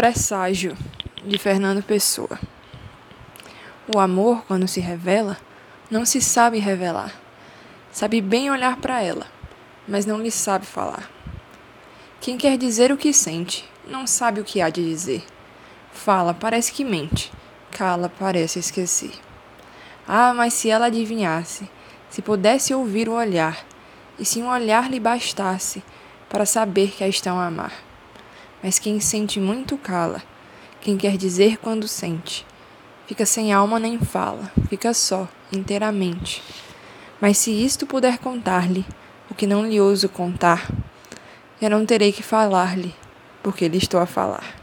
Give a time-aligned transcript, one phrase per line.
[0.00, 0.74] presságio
[1.26, 2.40] de Fernando Pessoa.
[3.94, 5.36] O amor, quando se revela,
[5.90, 7.12] não se sabe revelar.
[7.92, 9.26] Sabe bem olhar para ela,
[9.86, 11.10] mas não lhe sabe falar.
[12.18, 15.22] Quem quer dizer o que sente, não sabe o que há de dizer.
[15.92, 17.30] Fala, parece que mente.
[17.70, 19.12] Cala, parece esquecer.
[20.08, 21.68] Ah, mas se ela adivinhasse,
[22.08, 23.66] se pudesse ouvir o olhar,
[24.18, 25.84] e se um olhar lhe bastasse
[26.26, 27.89] para saber que a estão a amar.
[28.62, 30.22] Mas quem sente muito cala,
[30.80, 32.46] quem quer dizer quando sente.
[33.06, 36.42] Fica sem alma nem fala, fica só, inteiramente.
[37.20, 38.84] Mas se isto puder contar-lhe,
[39.30, 40.70] o que não lhe ouso contar,
[41.60, 42.94] já não terei que falar-lhe,
[43.42, 44.56] porque lhe estou a falar.